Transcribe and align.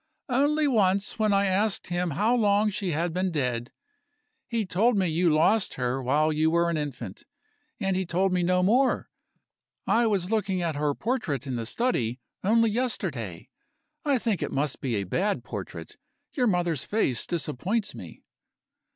"Only 0.29 0.67
once, 0.67 1.19
when 1.19 1.31
I 1.31 1.45
asked 1.45 1.85
him 1.89 2.09
how 2.17 2.35
long 2.35 2.71
she 2.71 2.89
had 2.89 3.13
been 3.13 3.29
dead. 3.29 3.71
He 4.47 4.65
told 4.65 4.97
me 4.97 5.05
you 5.07 5.29
lost 5.31 5.75
her 5.75 6.01
while 6.01 6.33
you 6.33 6.49
were 6.49 6.71
an 6.71 6.75
infant, 6.77 7.23
and 7.79 7.95
he 7.95 8.03
told 8.03 8.33
me 8.33 8.41
no 8.41 8.63
more. 8.63 9.11
I 9.85 10.07
was 10.07 10.31
looking 10.31 10.59
at 10.59 10.75
her 10.75 10.95
portrait 10.95 11.45
in 11.45 11.55
the 11.55 11.67
study, 11.67 12.19
only 12.43 12.71
yesterday. 12.71 13.49
I 14.03 14.17
think 14.17 14.41
it 14.41 14.51
must 14.51 14.81
be 14.81 14.95
a 14.95 15.03
bad 15.03 15.43
portrait; 15.43 15.97
your 16.33 16.47
mother's 16.47 16.83
face 16.83 17.27
disappoints 17.27 17.93
me." 17.93 18.23